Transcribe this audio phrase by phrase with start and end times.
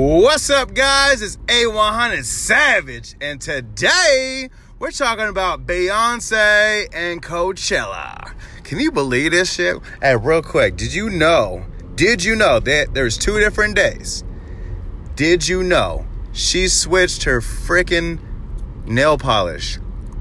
[0.00, 1.22] What's up, guys?
[1.22, 4.48] It's A100 Savage, and today
[4.78, 8.32] we're talking about Beyonce and Coachella.
[8.62, 9.76] Can you believe this shit?
[10.00, 11.66] Hey, real quick, did you know?
[11.96, 14.22] Did you know that there's two different days?
[15.16, 18.20] Did you know she switched her freaking
[18.86, 19.80] nail polish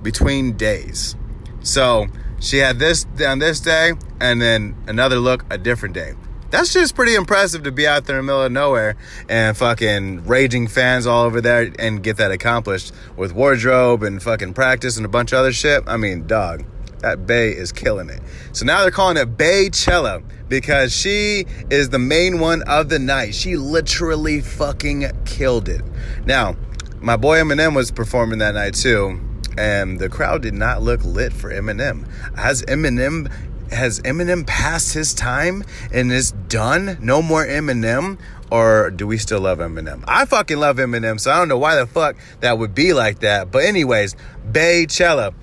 [0.00, 1.14] between days?
[1.60, 2.06] So
[2.40, 6.14] she had this on this day, and then another look a different day
[6.50, 8.96] that's just pretty impressive to be out there in the middle of nowhere
[9.28, 14.54] and fucking raging fans all over there and get that accomplished with wardrobe and fucking
[14.54, 15.82] practice and a bunch of other shit.
[15.86, 16.64] I mean, dog,
[17.00, 18.20] that Bey is killing it.
[18.52, 23.34] So now they're calling it Beychella because she is the main one of the night.
[23.34, 25.82] She literally fucking killed it.
[26.24, 26.56] Now,
[27.00, 29.20] my boy Eminem was performing that night too
[29.58, 32.06] and the crowd did not look lit for Eminem.
[32.36, 33.30] Has Eminem
[33.70, 36.98] has Eminem passed his time and is done?
[37.00, 38.18] No more Eminem?
[38.50, 40.04] Or do we still love Eminem?
[40.08, 43.20] I fucking love Eminem, so I don't know why the fuck that would be like
[43.20, 43.50] that.
[43.50, 44.16] But anyways,
[44.50, 45.34] Bey Beychella.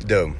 [0.00, 0.34] Dude,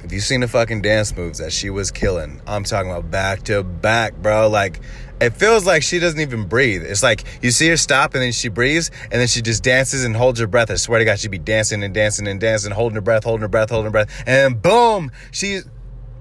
[0.00, 2.40] have you seen the fucking dance moves that she was killing?
[2.46, 4.48] I'm talking about back to back, bro.
[4.48, 4.80] Like,
[5.20, 6.82] it feels like she doesn't even breathe.
[6.82, 10.04] It's like you see her stop and then she breathes and then she just dances
[10.04, 10.70] and holds her breath.
[10.70, 13.42] I swear to God, she'd be dancing and dancing and dancing, holding her breath, holding
[13.42, 14.24] her breath, holding her breath.
[14.26, 15.64] And boom, she's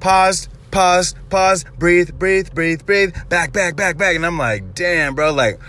[0.01, 4.15] paused, pause, pause, breathe, breathe, breathe, breathe, back, back, back, back.
[4.17, 5.59] And I'm like, damn, bro, like,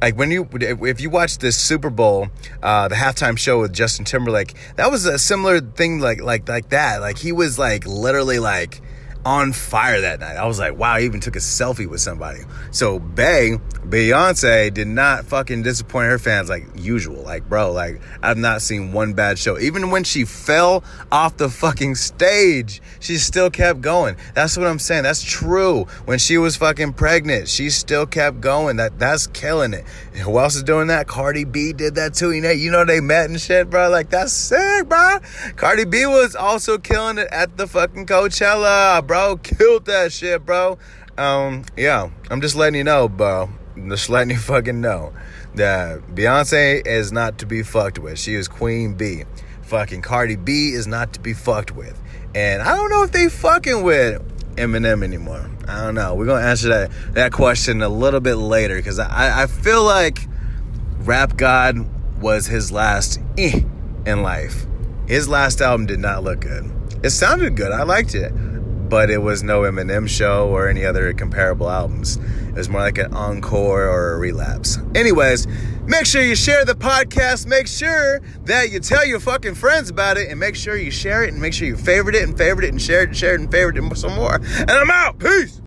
[0.00, 2.28] like when you if you watch this Super Bowl,
[2.62, 6.68] uh, the halftime show with Justin Timberlake, that was a similar thing like like like
[6.68, 7.00] that.
[7.00, 8.80] Like he was like literally like
[9.28, 10.36] on fire that night.
[10.36, 12.40] I was like, wow, I even took a selfie with somebody.
[12.70, 17.24] So Bey, Beyonce did not fucking disappoint her fans like usual.
[17.24, 19.58] Like, bro, like I've not seen one bad show.
[19.58, 24.16] Even when she fell off the fucking stage, she still kept going.
[24.32, 25.02] That's what I'm saying.
[25.02, 25.84] That's true.
[26.06, 28.76] When she was fucking pregnant, she still kept going.
[28.76, 29.84] That that's killing it.
[30.24, 31.06] Who else is doing that?
[31.06, 32.32] Cardi B did that too.
[32.32, 33.90] You know, you know they met and shit, bro.
[33.90, 35.18] Like that's sick, bro.
[35.56, 39.36] Cardi B was also killing it at the fucking Coachella, bro bro.
[39.42, 40.78] Killed that shit, bro.
[41.16, 43.50] Um, yeah, I'm just letting you know, bro.
[43.88, 45.12] Just letting you fucking know
[45.54, 48.18] that Beyonce is not to be fucked with.
[48.18, 49.24] She is Queen B.
[49.62, 52.00] Fucking Cardi B is not to be fucked with.
[52.34, 54.22] And I don't know if they fucking with
[54.56, 55.50] Eminem anymore.
[55.66, 56.14] I don't know.
[56.14, 60.20] We're gonna answer that that question a little bit later because I, I feel like
[61.00, 61.76] Rap God
[62.20, 63.60] was his last eh
[64.06, 64.66] in life.
[65.06, 66.70] His last album did not look good.
[67.02, 67.72] It sounded good.
[67.72, 68.32] I liked it
[68.88, 72.16] but it was no Eminem show or any other comparable albums.
[72.48, 74.78] It was more like an encore or a relapse.
[74.94, 75.46] Anyways,
[75.84, 77.46] make sure you share the podcast.
[77.46, 81.24] Make sure that you tell your fucking friends about it and make sure you share
[81.24, 83.34] it and make sure you favorite it and favorite it and share it and share
[83.34, 84.36] it and favorite it some more.
[84.36, 85.18] And I'm out.
[85.18, 85.56] Peace.